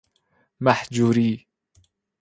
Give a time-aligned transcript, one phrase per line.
[0.59, 1.47] مهجوری